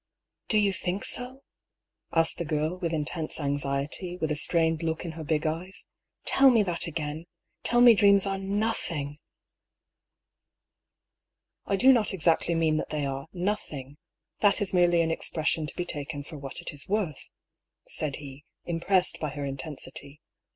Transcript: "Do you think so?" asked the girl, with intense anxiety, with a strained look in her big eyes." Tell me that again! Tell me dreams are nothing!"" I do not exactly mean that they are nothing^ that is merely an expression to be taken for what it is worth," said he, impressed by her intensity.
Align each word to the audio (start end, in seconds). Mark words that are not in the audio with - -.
"Do 0.49 0.57
you 0.57 0.73
think 0.73 1.05
so?" 1.05 1.43
asked 2.11 2.39
the 2.39 2.43
girl, 2.43 2.79
with 2.79 2.91
intense 2.91 3.39
anxiety, 3.39 4.17
with 4.17 4.31
a 4.31 4.35
strained 4.35 4.81
look 4.81 5.05
in 5.05 5.11
her 5.11 5.23
big 5.23 5.45
eyes." 5.45 5.85
Tell 6.25 6.49
me 6.49 6.63
that 6.63 6.87
again! 6.87 7.25
Tell 7.61 7.81
me 7.81 7.93
dreams 7.93 8.25
are 8.25 8.39
nothing!"" 8.39 9.19
I 11.67 11.75
do 11.75 11.93
not 11.93 12.15
exactly 12.15 12.55
mean 12.55 12.77
that 12.77 12.89
they 12.89 13.05
are 13.05 13.27
nothing^ 13.31 13.97
that 14.39 14.59
is 14.59 14.73
merely 14.73 15.03
an 15.03 15.11
expression 15.11 15.67
to 15.67 15.75
be 15.75 15.85
taken 15.85 16.23
for 16.23 16.35
what 16.35 16.61
it 16.61 16.73
is 16.73 16.89
worth," 16.89 17.29
said 17.87 18.15
he, 18.15 18.43
impressed 18.65 19.19
by 19.19 19.29
her 19.29 19.45
intensity. 19.45 20.19